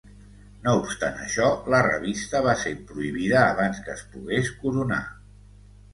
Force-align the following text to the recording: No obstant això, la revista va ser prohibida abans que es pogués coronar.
No 0.61 0.71
obstant 0.79 1.19
això, 1.25 1.49
la 1.75 1.83
revista 1.89 2.41
va 2.47 2.57
ser 2.63 2.73
prohibida 2.93 3.39
abans 3.43 3.83
que 3.87 3.95
es 3.97 4.05
pogués 4.15 4.51
coronar. 4.65 5.03